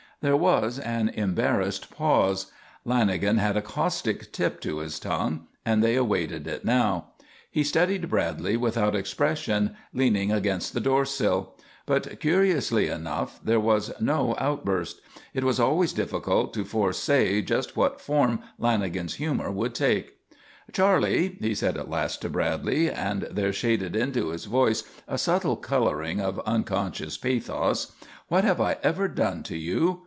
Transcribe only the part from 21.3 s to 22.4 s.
he said at last to